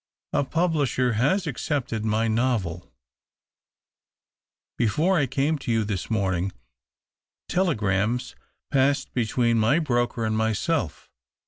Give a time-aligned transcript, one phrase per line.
[0.33, 2.91] A publisher has accepted my novel
[4.75, 6.53] Before I came to you this morning,
[7.47, 8.33] telegrams
[8.71, 11.11] passed between my broker and myself.